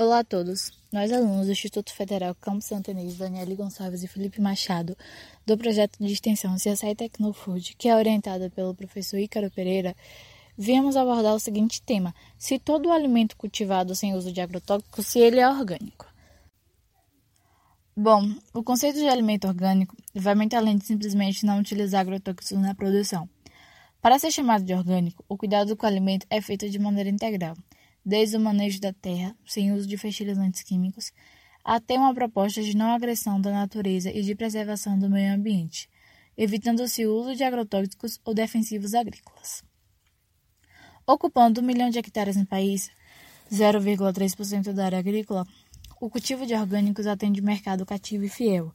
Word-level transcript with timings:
Olá 0.00 0.20
a 0.20 0.24
todos. 0.24 0.70
Nós, 0.92 1.10
alunos 1.10 1.46
do 1.46 1.52
Instituto 1.52 1.92
Federal 1.92 2.32
Campo 2.32 2.60
Santo 2.62 2.88
Inês, 2.88 3.16
Daniele 3.16 3.56
Gonçalves 3.56 4.04
e 4.04 4.06
Felipe 4.06 4.40
Machado, 4.40 4.96
do 5.44 5.58
projeto 5.58 5.98
de 5.98 6.12
extensão 6.12 6.54
CSI 6.54 6.94
Tecnofood, 6.94 7.74
que 7.76 7.88
é 7.88 7.96
orientada 7.96 8.48
pelo 8.48 8.76
professor 8.76 9.18
Ícaro 9.18 9.50
Pereira, 9.50 9.96
viemos 10.56 10.96
abordar 10.96 11.34
o 11.34 11.40
seguinte 11.40 11.82
tema: 11.82 12.14
se 12.38 12.60
todo 12.60 12.92
alimento 12.92 13.36
cultivado 13.36 13.92
sem 13.96 14.14
uso 14.14 14.32
de 14.32 14.40
agrotóxicos, 14.40 15.04
se 15.04 15.18
ele 15.18 15.40
é 15.40 15.48
orgânico. 15.48 16.06
Bom, 17.96 18.22
o 18.54 18.62
conceito 18.62 19.00
de 19.00 19.08
alimento 19.08 19.48
orgânico 19.48 19.96
vai 20.14 20.36
muito 20.36 20.54
além 20.54 20.78
de 20.78 20.86
simplesmente 20.86 21.44
não 21.44 21.58
utilizar 21.58 22.02
agrotóxicos 22.02 22.52
na 22.52 22.72
produção. 22.72 23.28
Para 24.00 24.16
ser 24.20 24.30
chamado 24.30 24.62
de 24.62 24.72
orgânico, 24.72 25.24
o 25.28 25.36
cuidado 25.36 25.76
com 25.76 25.84
o 25.84 25.88
alimento 25.88 26.24
é 26.30 26.40
feito 26.40 26.70
de 26.70 26.78
maneira 26.78 27.10
integral 27.10 27.56
desde 28.04 28.36
o 28.36 28.40
manejo 28.40 28.80
da 28.80 28.92
terra, 28.92 29.36
sem 29.46 29.72
uso 29.72 29.86
de 29.86 29.96
fertilizantes 29.96 30.62
químicos, 30.62 31.12
até 31.64 31.98
uma 31.98 32.14
proposta 32.14 32.62
de 32.62 32.76
não 32.76 32.92
agressão 32.92 33.40
da 33.40 33.52
natureza 33.52 34.10
e 34.10 34.22
de 34.22 34.34
preservação 34.34 34.98
do 34.98 35.10
meio 35.10 35.34
ambiente, 35.34 35.88
evitando-se 36.36 37.04
o 37.04 37.14
uso 37.14 37.34
de 37.36 37.44
agrotóxicos 37.44 38.18
ou 38.24 38.32
defensivos 38.32 38.94
agrícolas. 38.94 39.62
Ocupando 41.06 41.60
um 41.60 41.64
milhão 41.64 41.90
de 41.90 41.98
hectares 41.98 42.36
no 42.36 42.46
país, 42.46 42.90
0,3% 43.52 44.72
da 44.72 44.86
área 44.86 44.98
agrícola, 44.98 45.46
o 46.00 46.08
cultivo 46.08 46.46
de 46.46 46.54
orgânicos 46.54 47.06
atende 47.06 47.42
mercado 47.42 47.84
cativo 47.84 48.24
e 48.24 48.28
fiel, 48.28 48.72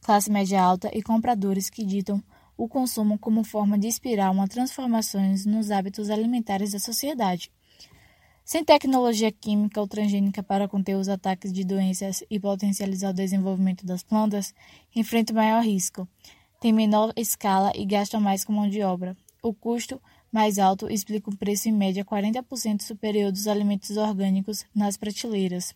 classe 0.00 0.30
média 0.30 0.62
alta 0.62 0.90
e 0.92 1.02
compradores 1.02 1.70
que 1.70 1.84
ditam 1.84 2.22
o 2.56 2.68
consumo 2.68 3.18
como 3.18 3.42
forma 3.42 3.78
de 3.78 3.86
inspirar 3.86 4.30
uma 4.30 4.46
transformação 4.46 5.20
nos 5.46 5.70
hábitos 5.70 6.10
alimentares 6.10 6.72
da 6.72 6.78
sociedade 6.78 7.50
sem 8.46 8.64
tecnologia 8.64 9.32
química 9.32 9.80
ou 9.80 9.88
transgênica 9.88 10.40
para 10.40 10.68
conter 10.68 10.94
os 10.94 11.08
ataques 11.08 11.52
de 11.52 11.64
doenças 11.64 12.22
e 12.30 12.38
potencializar 12.38 13.10
o 13.10 13.12
desenvolvimento 13.12 13.84
das 13.84 14.04
plantas, 14.04 14.54
enfrenta 14.94 15.32
maior 15.32 15.64
risco. 15.64 16.06
Tem 16.60 16.72
menor 16.72 17.12
escala 17.16 17.72
e 17.74 17.84
gasta 17.84 18.20
mais 18.20 18.44
com 18.44 18.52
mão 18.52 18.70
de 18.70 18.80
obra. 18.82 19.16
O 19.42 19.52
custo 19.52 20.00
mais 20.30 20.60
alto 20.60 20.88
explica 20.88 21.28
um 21.28 21.34
preço 21.34 21.68
em 21.68 21.72
média 21.72 22.04
40% 22.04 22.82
superior 22.82 23.32
dos 23.32 23.48
alimentos 23.48 23.96
orgânicos 23.96 24.64
nas 24.72 24.96
prateleiras. 24.96 25.74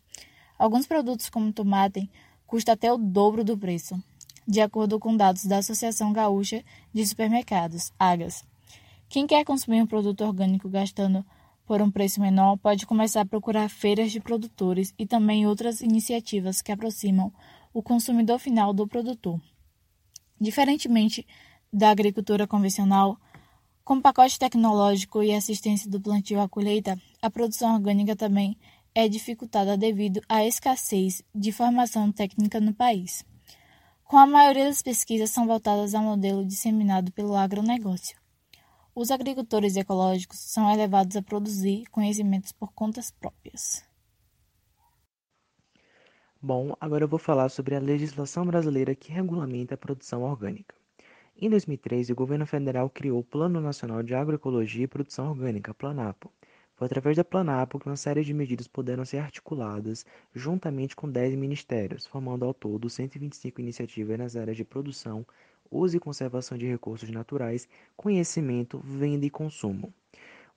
Alguns 0.57 0.87
produtos, 0.87 1.29
como 1.29 1.53
tomate, 1.53 2.09
custam 2.47 2.75
até 2.75 2.93
o 2.93 2.97
dobro 2.97 3.43
do 3.43 3.59
preço, 3.59 4.01
de 4.47 4.61
acordo 4.61 4.97
com 5.01 5.17
dados 5.17 5.45
da 5.45 5.59
Associação 5.59 6.13
Gaúcha 6.13 6.63
de 6.95 7.05
Supermercados, 7.05 7.93
AGAS. 7.99 8.45
Quem 9.09 9.27
quer 9.27 9.45
consumir 9.45 9.83
um 9.83 9.87
produto 9.89 10.21
orgânico 10.21 10.69
gastando 10.69 11.27
por 11.71 11.81
um 11.81 11.89
preço 11.89 12.21
menor, 12.21 12.57
pode 12.57 12.85
começar 12.85 13.21
a 13.21 13.25
procurar 13.25 13.69
feiras 13.69 14.11
de 14.11 14.19
produtores 14.19 14.93
e 14.99 15.07
também 15.07 15.47
outras 15.47 15.81
iniciativas 15.81 16.61
que 16.61 16.73
aproximam 16.73 17.33
o 17.73 17.81
consumidor 17.81 18.41
final 18.41 18.75
do 18.75 18.89
produtor. 18.89 19.41
Diferentemente 20.41 21.25
da 21.73 21.91
agricultura 21.91 22.45
convencional, 22.45 23.17
com 23.85 24.01
pacote 24.01 24.37
tecnológico 24.37 25.23
e 25.23 25.33
assistência 25.33 25.89
do 25.89 26.01
plantio 26.01 26.41
à 26.41 26.49
colheita, 26.49 27.01
a 27.23 27.31
produção 27.31 27.77
orgânica 27.77 28.17
também 28.17 28.59
é 28.93 29.07
dificultada 29.07 29.77
devido 29.77 30.21
à 30.29 30.45
escassez 30.45 31.23
de 31.33 31.53
formação 31.53 32.11
técnica 32.11 32.59
no 32.59 32.75
país. 32.75 33.25
Com 34.03 34.19
a 34.19 34.27
maioria 34.27 34.65
das 34.65 34.83
pesquisas 34.83 35.31
são 35.31 35.47
voltadas 35.47 35.95
ao 35.95 36.03
modelo 36.03 36.45
disseminado 36.45 37.13
pelo 37.13 37.37
agronegócio. 37.37 38.20
Os 38.95 39.13
agricultores 39.13 39.77
ecológicos 39.77 40.39
são 40.41 40.69
elevados 40.73 41.17
a 41.17 41.23
produzir 41.23 41.85
conhecimentos 41.91 42.51
por 42.51 42.73
contas 42.73 43.11
próprias. 43.11 43.85
Bom, 46.43 46.75
agora 46.81 47.05
eu 47.05 47.09
vou 47.09 47.19
falar 47.19 47.51
sobre 47.51 47.77
a 47.77 47.81
legislação 47.81 48.45
brasileira 48.45 48.95
que 48.95 49.13
regulamenta 49.13 49.75
a 49.75 49.79
produção 49.79 50.23
orgânica. 50.23 50.75
Em 51.37 51.49
2013, 51.49 52.13
o 52.13 52.17
governo 52.17 52.47
federal 52.47 52.91
criou 52.91 53.21
o 53.21 53.25
Plano 53.25 53.61
Nacional 53.61 54.03
de 54.03 54.15
Agroecologia 54.15 54.85
e 54.85 54.89
Produção 54.89 55.31
Orgânica, 55.31 55.73
Planapo. 55.73 56.33
Foi 56.75 56.87
através 56.87 57.17
da 57.17 57.25
Planapo 57.25 57.79
que 57.79 57.87
uma 57.87 57.97
série 57.97 58.25
de 58.25 58.35
medidas 58.35 58.67
puderam 58.67 59.05
ser 59.05 59.19
articuladas 59.19 60.05
juntamente 60.35 60.97
com 60.97 61.09
10 61.09 61.37
ministérios, 61.37 62.07
formando 62.07 62.45
ao 62.45 62.53
todo 62.53 62.91
125 62.91 63.61
iniciativas 63.61 64.19
nas 64.19 64.35
áreas 64.35 64.57
de 64.57 64.65
produção, 64.65 65.25
uso 65.71 65.97
e 65.97 66.01
conservação 66.01 66.59
de 66.59 66.67
recursos 66.67 67.09
naturais, 67.11 67.69
conhecimento, 67.97 68.79
venda 68.79 69.25
e 69.25 69.31
consumo. 69.31 69.93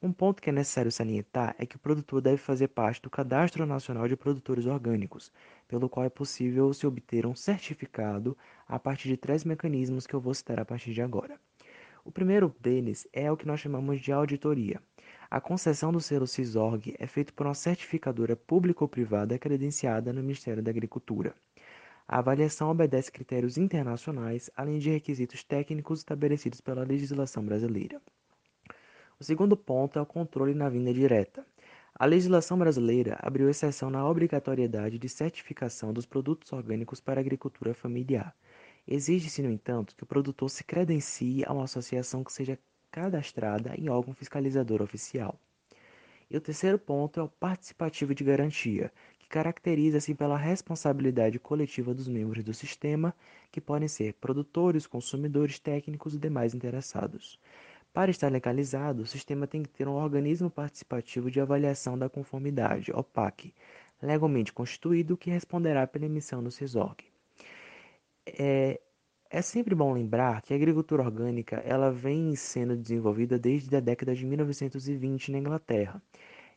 Um 0.01 0.11
ponto 0.11 0.41
que 0.41 0.49
é 0.49 0.53
necessário 0.53 0.91
salientar 0.91 1.55
é 1.57 1.65
que 1.65 1.77
o 1.77 1.79
produtor 1.79 2.19
deve 2.19 2.35
fazer 2.35 2.67
parte 2.67 3.01
do 3.01 3.09
Cadastro 3.09 3.65
Nacional 3.65 4.05
de 4.07 4.17
Produtores 4.17 4.65
Orgânicos, 4.65 5.31
pelo 5.65 5.87
qual 5.87 6.05
é 6.05 6.09
possível 6.09 6.73
se 6.73 6.85
obter 6.85 7.25
um 7.25 7.33
certificado 7.33 8.37
a 8.67 8.77
partir 8.77 9.07
de 9.07 9.15
três 9.15 9.45
mecanismos 9.45 10.05
que 10.05 10.13
eu 10.13 10.19
vou 10.19 10.33
citar 10.33 10.59
a 10.59 10.65
partir 10.65 10.93
de 10.93 11.01
agora. 11.01 11.39
O 12.03 12.11
primeiro 12.11 12.53
deles 12.59 13.07
é 13.13 13.31
o 13.31 13.37
que 13.37 13.47
nós 13.47 13.61
chamamos 13.61 14.01
de 14.01 14.11
auditoria. 14.11 14.81
A 15.31 15.39
concessão 15.39 15.89
do 15.89 16.01
selo 16.01 16.27
CISORG 16.27 16.95
é 16.99 17.07
feita 17.07 17.31
por 17.31 17.47
uma 17.47 17.53
certificadora 17.53 18.35
pública 18.35 18.83
ou 18.83 18.89
privada 18.89 19.39
credenciada 19.39 20.11
no 20.11 20.21
Ministério 20.21 20.61
da 20.61 20.69
Agricultura. 20.69 21.33
A 22.07 22.19
avaliação 22.19 22.69
obedece 22.69 23.11
critérios 23.11 23.57
internacionais, 23.57 24.49
além 24.55 24.77
de 24.79 24.89
requisitos 24.89 25.43
técnicos 25.43 25.99
estabelecidos 25.99 26.59
pela 26.59 26.83
legislação 26.83 27.43
brasileira. 27.43 28.01
O 29.19 29.23
segundo 29.23 29.55
ponto 29.55 29.97
é 29.97 30.01
o 30.01 30.05
controle 30.05 30.53
na 30.53 30.69
vinda 30.69 30.93
direta. 30.93 31.45
A 31.95 32.05
legislação 32.05 32.57
brasileira 32.57 33.17
abriu 33.21 33.49
exceção 33.49 33.89
na 33.89 34.07
obrigatoriedade 34.07 34.97
de 34.97 35.07
certificação 35.07 35.93
dos 35.93 36.05
produtos 36.05 36.51
orgânicos 36.51 36.99
para 36.99 37.19
a 37.19 37.23
agricultura 37.23 37.73
familiar. 37.73 38.35
Exige-se, 38.85 39.41
no 39.41 39.51
entanto, 39.51 39.95
que 39.95 40.03
o 40.03 40.07
produtor 40.07 40.49
se 40.49 40.63
credencie 40.63 41.45
a 41.45 41.53
uma 41.53 41.63
associação 41.63 42.23
que 42.23 42.33
seja 42.33 42.59
cadastrada 42.91 43.73
em 43.77 43.89
órgão 43.89 44.13
fiscalizador 44.13 44.81
oficial. 44.81 45.39
E 46.29 46.35
o 46.35 46.41
terceiro 46.41 46.79
ponto 46.79 47.19
é 47.19 47.23
o 47.23 47.29
participativo 47.29 48.13
de 48.13 48.23
garantia, 48.23 48.91
caracteriza-se 49.33 50.13
pela 50.13 50.37
responsabilidade 50.37 51.39
coletiva 51.39 51.91
dos 51.91 52.07
membros 52.07 52.43
do 52.43 52.53
sistema, 52.53 53.15
que 53.51 53.59
podem 53.59 53.87
ser 53.87 54.13
produtores, 54.21 54.85
consumidores, 54.85 55.57
técnicos 55.57 56.13
e 56.13 56.19
demais 56.19 56.53
interessados. 56.53 57.39
Para 57.91 58.11
estar 58.11 58.31
legalizado, 58.31 59.01
o 59.01 59.07
sistema 59.07 59.47
tem 59.47 59.63
que 59.63 59.69
ter 59.69 59.87
um 59.87 59.95
organismo 59.95 60.51
participativo 60.51 61.31
de 61.31 61.41
avaliação 61.41 61.97
da 61.97 62.07
conformidade, 62.07 62.91
OPAC, 62.91 63.51
legalmente 63.99 64.53
constituído, 64.53 65.17
que 65.17 65.31
responderá 65.31 65.87
pela 65.87 66.05
emissão 66.05 66.43
do 66.43 66.51
CISORG. 66.51 67.03
É, 68.27 68.79
é 69.31 69.41
sempre 69.41 69.73
bom 69.73 69.91
lembrar 69.93 70.43
que 70.43 70.53
a 70.53 70.55
agricultura 70.55 71.01
orgânica 71.01 71.55
ela 71.65 71.89
vem 71.89 72.35
sendo 72.35 72.77
desenvolvida 72.77 73.39
desde 73.39 73.75
a 73.75 73.79
década 73.79 74.13
de 74.13 74.27
1920 74.27 75.31
na 75.31 75.39
Inglaterra 75.39 75.99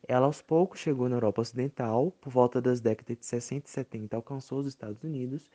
ela 0.08 0.26
aos 0.26 0.42
poucos 0.42 0.80
chegou 0.80 1.08
na 1.08 1.16
Europa 1.16 1.42
Ocidental, 1.42 2.12
por 2.20 2.30
volta 2.30 2.60
das 2.60 2.80
décadas 2.80 3.18
de 3.18 3.26
60 3.26 3.66
e 3.66 3.70
70 3.70 4.16
alcançou 4.16 4.60
os 4.60 4.66
Estados 4.66 5.02
Unidos, 5.02 5.50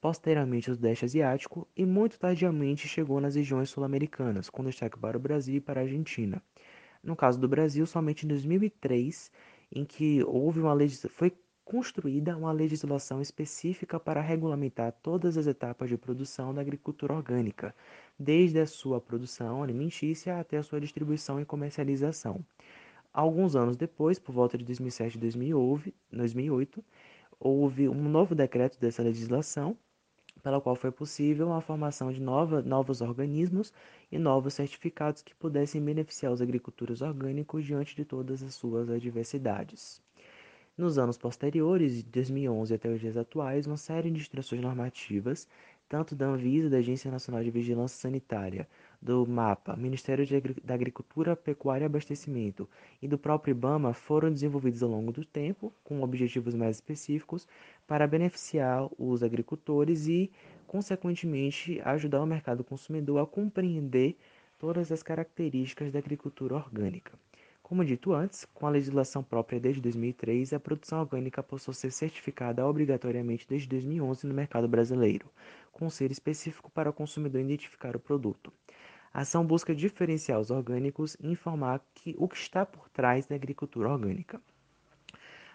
posteriormente 0.00 0.70
o 0.70 0.74
Sudeste 0.74 1.04
Asiático 1.04 1.66
e 1.76 1.86
muito 1.86 2.18
tardiamente 2.18 2.88
chegou 2.88 3.20
nas 3.20 3.34
regiões 3.34 3.70
sul-americanas, 3.70 4.50
com 4.50 4.64
destaque 4.64 4.98
para 4.98 5.16
o 5.16 5.20
Brasil 5.20 5.56
e 5.56 5.60
para 5.60 5.80
a 5.80 5.84
Argentina. 5.84 6.42
No 7.02 7.16
caso 7.16 7.38
do 7.40 7.48
Brasil, 7.48 7.86
somente 7.86 8.24
em 8.24 8.28
2003, 8.28 9.30
em 9.72 9.84
que 9.84 10.22
houve 10.24 10.60
uma 10.60 10.76
foi 11.10 11.32
construída 11.64 12.36
uma 12.36 12.52
legislação 12.52 13.20
específica 13.22 13.98
para 13.98 14.20
regulamentar 14.20 14.92
todas 15.02 15.36
as 15.38 15.46
etapas 15.46 15.88
de 15.88 15.96
produção 15.96 16.52
da 16.52 16.60
agricultura 16.60 17.14
orgânica, 17.14 17.74
desde 18.18 18.58
a 18.58 18.66
sua 18.66 19.00
produção 19.00 19.62
alimentícia 19.62 20.38
até 20.38 20.58
a 20.58 20.62
sua 20.62 20.80
distribuição 20.80 21.40
e 21.40 21.44
comercialização. 21.44 22.44
Alguns 23.12 23.54
anos 23.54 23.76
depois, 23.76 24.18
por 24.18 24.32
volta 24.32 24.56
de 24.56 24.64
2007 24.64 25.16
e 25.16 25.20
2008, 26.10 26.82
houve 27.38 27.88
um 27.88 28.08
novo 28.08 28.34
decreto 28.34 28.80
dessa 28.80 29.02
legislação, 29.02 29.76
pela 30.42 30.60
qual 30.60 30.74
foi 30.74 30.90
possível 30.90 31.52
a 31.52 31.60
formação 31.60 32.10
de 32.10 32.20
nova, 32.20 32.62
novos 32.62 33.02
organismos 33.02 33.72
e 34.10 34.18
novos 34.18 34.54
certificados 34.54 35.20
que 35.20 35.34
pudessem 35.34 35.84
beneficiar 35.84 36.32
os 36.32 36.40
agricultores 36.40 37.02
orgânicos 37.02 37.64
diante 37.64 37.94
de 37.94 38.04
todas 38.04 38.42
as 38.42 38.54
suas 38.54 38.88
adversidades. 38.88 40.00
Nos 40.76 40.96
anos 40.96 41.18
posteriores, 41.18 41.96
de 41.96 42.04
2011 42.04 42.72
até 42.72 42.88
os 42.88 42.98
dias 42.98 43.16
atuais, 43.18 43.66
uma 43.66 43.76
série 43.76 44.10
de 44.10 44.20
instruções 44.20 44.62
normativas, 44.62 45.46
tanto 45.86 46.16
da 46.16 46.26
Anvisa, 46.28 46.70
da 46.70 46.78
Agência 46.78 47.10
Nacional 47.10 47.44
de 47.44 47.50
Vigilância 47.50 47.98
Sanitária, 47.98 48.66
do 49.02 49.26
MAPA, 49.26 49.74
Ministério 49.76 50.24
da 50.62 50.74
Agricultura, 50.74 51.34
Pecuária 51.34 51.84
e 51.84 51.86
Abastecimento, 51.86 52.68
e 53.02 53.08
do 53.08 53.18
próprio 53.18 53.50
IBAMA 53.50 53.92
foram 53.92 54.30
desenvolvidos 54.30 54.80
ao 54.80 54.88
longo 54.88 55.10
do 55.10 55.24
tempo, 55.24 55.72
com 55.82 56.02
objetivos 56.02 56.54
mais 56.54 56.76
específicos, 56.76 57.48
para 57.84 58.06
beneficiar 58.06 58.88
os 58.96 59.24
agricultores 59.24 60.06
e, 60.06 60.30
consequentemente, 60.68 61.80
ajudar 61.84 62.22
o 62.22 62.26
mercado 62.26 62.62
consumidor 62.62 63.18
a 63.18 63.26
compreender 63.26 64.16
todas 64.56 64.92
as 64.92 65.02
características 65.02 65.90
da 65.90 65.98
agricultura 65.98 66.54
orgânica. 66.54 67.12
Como 67.60 67.84
dito 67.84 68.12
antes, 68.12 68.44
com 68.54 68.66
a 68.66 68.70
legislação 68.70 69.22
própria 69.24 69.58
desde 69.58 69.80
2003, 69.80 70.52
a 70.52 70.60
produção 70.60 71.00
orgânica 71.00 71.42
passou 71.42 71.72
a 71.72 71.74
ser 71.74 71.90
certificada 71.90 72.64
obrigatoriamente 72.64 73.46
desde 73.48 73.66
2011 73.66 74.26
no 74.28 74.34
mercado 74.34 74.68
brasileiro, 74.68 75.26
com 75.72 75.90
ser 75.90 76.12
específico 76.12 76.70
para 76.70 76.90
o 76.90 76.92
consumidor 76.92 77.40
identificar 77.40 77.96
o 77.96 78.00
produto. 78.00 78.52
A 79.14 79.20
ação 79.20 79.44
busca 79.46 79.74
diferenciar 79.74 80.40
os 80.40 80.50
orgânicos 80.50 81.16
e 81.20 81.30
informar 81.30 81.80
que, 81.94 82.14
o 82.18 82.28
que 82.28 82.36
está 82.36 82.64
por 82.64 82.88
trás 82.88 83.26
da 83.26 83.34
agricultura 83.34 83.90
orgânica. 83.90 84.40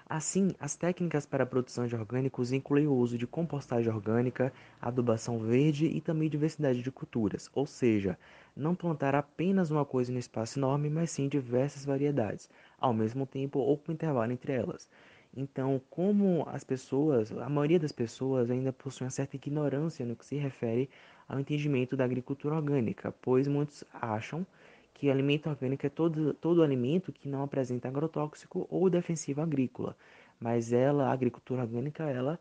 Assim, 0.09 0.51
as 0.57 0.75
técnicas 0.75 1.25
para 1.25 1.43
a 1.43 1.47
produção 1.47 1.85
de 1.85 1.93
orgânicos 1.93 2.53
incluem 2.53 2.87
o 2.87 2.93
uso 2.93 3.17
de 3.17 3.27
compostagem 3.27 3.91
orgânica, 3.91 4.53
adubação 4.81 5.37
verde 5.39 5.85
e 5.87 5.99
também 5.99 6.29
diversidade 6.29 6.81
de 6.81 6.89
culturas, 6.89 7.49
ou 7.53 7.65
seja, 7.65 8.17
não 8.55 8.73
plantar 8.73 9.15
apenas 9.15 9.69
uma 9.69 9.83
coisa 9.83 10.11
no 10.13 10.17
espaço 10.19 10.59
enorme, 10.59 10.89
mas 10.89 11.11
sim 11.11 11.27
diversas 11.27 11.83
variedades, 11.83 12.49
ao 12.79 12.93
mesmo 12.93 13.25
tempo 13.25 13.59
ou 13.59 13.77
com 13.77 13.91
intervalo 13.91 14.31
entre 14.31 14.53
elas. 14.53 14.89
Então, 15.35 15.81
como 15.89 16.47
as 16.49 16.63
pessoas, 16.63 17.31
a 17.31 17.49
maioria 17.49 17.79
das 17.79 17.91
pessoas 17.91 18.49
ainda 18.49 18.73
possui 18.73 19.05
uma 19.05 19.11
certa 19.11 19.35
ignorância 19.35 20.05
no 20.05 20.15
que 20.15 20.25
se 20.25 20.35
refere 20.35 20.89
ao 21.27 21.39
entendimento 21.39 21.95
da 21.95 22.05
agricultura 22.05 22.55
orgânica, 22.55 23.13
pois 23.21 23.47
muitos 23.47 23.83
acham 23.93 24.45
que 24.93 25.11
alimento 25.11 25.47
orgânico 25.49 25.85
é 25.85 25.89
todo, 25.89 26.33
todo 26.33 26.63
alimento 26.63 27.11
que 27.11 27.27
não 27.29 27.43
apresenta 27.43 27.87
agrotóxico 27.87 28.67
ou 28.69 28.89
defensivo 28.89 29.41
agrícola. 29.41 29.95
Mas 30.39 30.73
ela, 30.73 31.09
a 31.09 31.11
agricultura 31.11 31.61
orgânica, 31.61 32.03
ela 32.03 32.39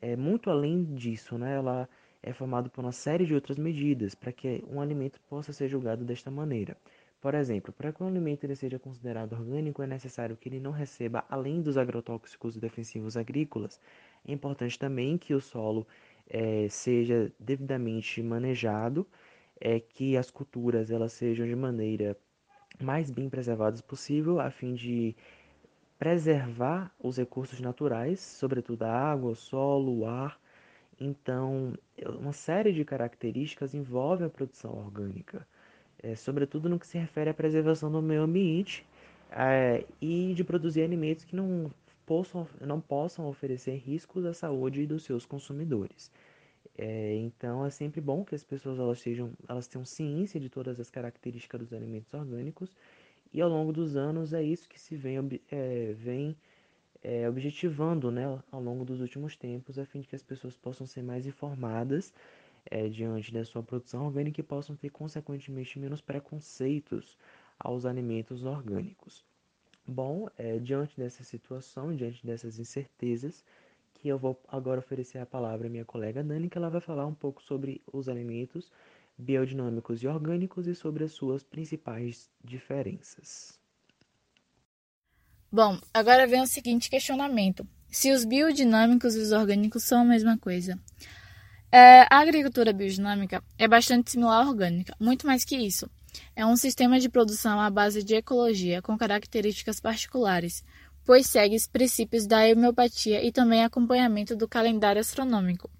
é 0.00 0.16
muito 0.16 0.50
além 0.50 0.84
disso, 0.94 1.36
né? 1.36 1.54
Ela 1.56 1.88
é 2.22 2.32
formada 2.32 2.68
por 2.68 2.82
uma 2.84 2.92
série 2.92 3.26
de 3.26 3.34
outras 3.34 3.58
medidas 3.58 4.14
para 4.14 4.32
que 4.32 4.64
um 4.70 4.80
alimento 4.80 5.20
possa 5.28 5.52
ser 5.52 5.68
julgado 5.68 6.04
desta 6.04 6.30
maneira. 6.30 6.76
Por 7.20 7.34
exemplo, 7.34 7.72
para 7.72 7.92
que 7.92 8.02
um 8.02 8.06
alimento 8.08 8.44
ele 8.44 8.54
seja 8.54 8.78
considerado 8.78 9.32
orgânico, 9.32 9.82
é 9.82 9.86
necessário 9.86 10.36
que 10.36 10.48
ele 10.48 10.60
não 10.60 10.70
receba, 10.70 11.24
além 11.28 11.60
dos 11.60 11.76
agrotóxicos 11.76 12.56
e 12.56 12.60
defensivos 12.60 13.16
agrícolas. 13.16 13.80
É 14.26 14.32
importante 14.32 14.78
também 14.78 15.18
que 15.18 15.34
o 15.34 15.40
solo 15.40 15.86
é, 16.28 16.68
seja 16.68 17.32
devidamente 17.38 18.22
manejado 18.22 19.06
é 19.60 19.80
que 19.80 20.16
as 20.16 20.30
culturas 20.30 20.90
elas 20.90 21.12
sejam 21.12 21.46
de 21.46 21.56
maneira 21.56 22.16
mais 22.80 23.10
bem 23.10 23.28
preservadas 23.28 23.80
possível, 23.80 24.40
a 24.40 24.50
fim 24.50 24.74
de 24.74 25.16
preservar 25.98 26.92
os 26.98 27.16
recursos 27.18 27.60
naturais, 27.60 28.20
sobretudo 28.20 28.84
a 28.84 28.92
água, 28.92 29.32
o 29.32 29.34
solo, 29.34 30.00
o 30.00 30.06
ar. 30.06 30.40
Então, 31.00 31.74
uma 32.20 32.32
série 32.32 32.72
de 32.72 32.84
características 32.84 33.74
envolve 33.74 34.24
a 34.24 34.30
produção 34.30 34.72
orgânica, 34.78 35.46
é, 36.02 36.14
sobretudo 36.14 36.68
no 36.68 36.78
que 36.78 36.86
se 36.86 36.98
refere 36.98 37.30
à 37.30 37.34
preservação 37.34 37.90
do 37.90 38.00
meio 38.00 38.22
ambiente 38.22 38.86
é, 39.30 39.84
e 40.00 40.32
de 40.34 40.44
produzir 40.44 40.82
alimentos 40.82 41.24
que 41.24 41.34
não 41.34 41.70
possam, 42.06 42.46
não 42.60 42.80
possam 42.80 43.26
oferecer 43.26 43.76
riscos 43.76 44.24
à 44.24 44.32
saúde 44.32 44.86
dos 44.86 45.04
seus 45.04 45.26
consumidores. 45.26 46.10
É, 46.76 47.16
então 47.16 47.66
é 47.66 47.70
sempre 47.70 48.00
bom 48.00 48.24
que 48.24 48.34
as 48.34 48.44
pessoas 48.44 48.78
elas, 48.78 49.00
sejam, 49.00 49.32
elas 49.48 49.66
tenham 49.66 49.84
ciência 49.84 50.38
de 50.38 50.48
todas 50.48 50.78
as 50.78 50.88
características 50.88 51.60
dos 51.60 51.72
alimentos 51.72 52.14
orgânicos 52.14 52.72
e 53.32 53.40
ao 53.40 53.48
longo 53.48 53.72
dos 53.72 53.96
anos 53.96 54.32
é 54.32 54.42
isso 54.42 54.68
que 54.68 54.80
se 54.80 54.94
vem, 54.94 55.18
é, 55.50 55.92
vem 55.94 56.36
é, 57.02 57.28
objetivando 57.28 58.10
né, 58.10 58.24
ao 58.50 58.62
longo 58.62 58.84
dos 58.84 59.00
últimos 59.00 59.36
tempos, 59.36 59.78
a 59.78 59.84
fim 59.84 60.00
de 60.00 60.08
que 60.08 60.16
as 60.16 60.22
pessoas 60.22 60.56
possam 60.56 60.86
ser 60.86 61.02
mais 61.02 61.26
informadas 61.26 62.12
é, 62.70 62.88
diante 62.88 63.32
da 63.32 63.44
sua 63.44 63.62
produção 63.62 64.06
orgânica 64.06 64.40
e 64.40 64.44
possam 64.44 64.76
ter, 64.76 64.90
consequentemente, 64.90 65.78
menos 65.78 66.00
preconceitos 66.00 67.16
aos 67.58 67.84
alimentos 67.84 68.44
orgânicos. 68.44 69.24
Bom, 69.86 70.28
é, 70.36 70.58
diante 70.58 70.96
dessa 70.96 71.24
situação, 71.24 71.94
diante 71.96 72.24
dessas 72.26 72.58
incertezas, 72.58 73.44
que 73.94 74.08
eu 74.08 74.18
vou 74.18 74.40
agora 74.48 74.80
oferecer 74.80 75.18
a 75.18 75.26
palavra 75.26 75.66
à 75.66 75.70
minha 75.70 75.84
colega 75.84 76.22
Dani, 76.22 76.48
que 76.48 76.58
ela 76.58 76.70
vai 76.70 76.80
falar 76.80 77.06
um 77.06 77.14
pouco 77.14 77.42
sobre 77.42 77.80
os 77.92 78.08
alimentos 78.08 78.70
biodinâmicos 79.16 80.02
e 80.02 80.06
orgânicos 80.06 80.66
e 80.66 80.74
sobre 80.74 81.04
as 81.04 81.12
suas 81.12 81.42
principais 81.42 82.30
diferenças. 82.44 83.58
Bom, 85.50 85.80
agora 85.92 86.26
vem 86.26 86.42
o 86.42 86.46
seguinte 86.46 86.90
questionamento: 86.90 87.66
se 87.90 88.12
os 88.12 88.24
biodinâmicos 88.24 89.16
e 89.16 89.20
os 89.20 89.32
orgânicos 89.32 89.82
são 89.82 90.02
a 90.02 90.04
mesma 90.04 90.38
coisa? 90.38 90.78
É, 91.70 92.02
a 92.02 92.18
agricultura 92.20 92.72
biodinâmica 92.72 93.42
é 93.58 93.68
bastante 93.68 94.10
similar 94.10 94.44
à 94.44 94.48
orgânica, 94.48 94.94
muito 94.98 95.26
mais 95.26 95.44
que 95.44 95.56
isso. 95.56 95.88
É 96.34 96.44
um 96.46 96.56
sistema 96.56 96.98
de 96.98 97.08
produção 97.08 97.60
à 97.60 97.68
base 97.68 98.02
de 98.02 98.14
ecologia 98.14 98.80
com 98.80 98.96
características 98.96 99.78
particulares, 99.78 100.64
pois 101.04 101.26
segue 101.26 101.56
os 101.56 101.66
princípios 101.66 102.26
da 102.26 102.40
homeopatia 102.46 103.24
e 103.24 103.30
também 103.30 103.64
acompanhamento 103.64 104.34
do 104.34 104.48
calendário 104.48 105.00
astronômico, 105.00 105.70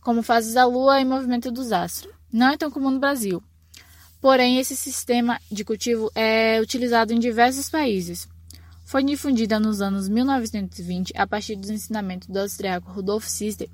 como 0.00 0.22
fases 0.22 0.54
da 0.54 0.64
Lua 0.64 1.00
e 1.00 1.04
movimento 1.04 1.50
dos 1.50 1.72
astros. 1.72 2.14
Não 2.32 2.48
é 2.48 2.56
tão 2.56 2.70
comum 2.70 2.90
no 2.90 3.00
Brasil. 3.00 3.42
Porém, 4.20 4.58
esse 4.58 4.76
sistema 4.76 5.38
de 5.50 5.64
cultivo 5.64 6.10
é 6.14 6.60
utilizado 6.60 7.12
em 7.12 7.18
diversos 7.18 7.68
países. 7.68 8.28
Foi 8.84 9.02
difundida 9.02 9.58
nos 9.58 9.80
anos 9.80 10.08
1920 10.08 11.12
a 11.16 11.26
partir 11.26 11.56
dos 11.56 11.70
ensinamentos 11.70 12.28
do 12.28 12.38
austríaco 12.38 12.90
Rudolf 12.92 13.26
Sister. 13.26 13.68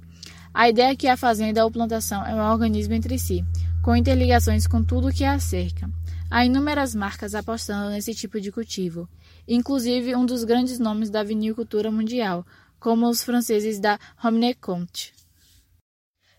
A 0.52 0.68
ideia 0.68 0.92
é 0.92 0.96
que 0.96 1.06
a 1.08 1.16
fazenda 1.16 1.64
ou 1.64 1.70
plantação 1.70 2.24
é 2.26 2.34
um 2.34 2.50
organismo 2.50 2.94
entre 2.94 3.18
si, 3.18 3.44
com 3.82 3.94
interligações 3.94 4.66
com 4.66 4.82
tudo 4.82 5.12
que 5.12 5.24
a 5.24 5.38
cerca. 5.38 5.90
Há 6.30 6.44
inúmeras 6.44 6.94
marcas 6.94 7.34
apostando 7.34 7.90
nesse 7.90 8.14
tipo 8.14 8.40
de 8.40 8.52
cultivo, 8.52 9.08
inclusive 9.46 10.14
um 10.14 10.26
dos 10.26 10.44
grandes 10.44 10.78
nomes 10.78 11.10
da 11.10 11.22
vinicultura 11.22 11.90
mundial, 11.90 12.46
como 12.78 13.08
os 13.08 13.22
franceses 13.22 13.80
da 13.80 13.98
Romney 14.16 14.54
Comte. 14.54 15.12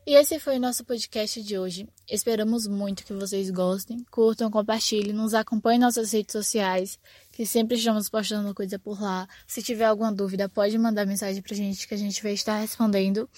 E 0.09 0.15
esse 0.15 0.39
foi 0.39 0.57
o 0.57 0.59
nosso 0.59 0.83
podcast 0.83 1.43
de 1.43 1.55
hoje. 1.55 1.87
Esperamos 2.09 2.65
muito 2.65 3.03
que 3.05 3.13
vocês 3.13 3.51
gostem, 3.51 4.03
curtam, 4.09 4.49
compartilhem, 4.49 5.13
nos 5.13 5.35
acompanhem 5.35 5.79
nas 5.79 5.97
nossas 5.97 6.11
redes 6.11 6.31
sociais, 6.31 6.97
que 7.31 7.45
sempre 7.45 7.77
estamos 7.77 8.09
postando 8.09 8.55
coisa 8.55 8.79
por 8.79 8.99
lá. 8.99 9.27
Se 9.45 9.61
tiver 9.61 9.85
alguma 9.85 10.11
dúvida, 10.11 10.49
pode 10.49 10.75
mandar 10.79 11.05
mensagem 11.05 11.43
pra 11.43 11.55
gente 11.55 11.87
que 11.87 11.93
a 11.93 11.97
gente 11.97 12.23
vai 12.23 12.33
estar 12.33 12.59
respondendo. 12.59 13.29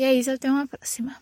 E 0.00 0.02
é 0.02 0.14
isso, 0.14 0.30
até 0.30 0.50
uma 0.50 0.66
próxima. 0.66 1.14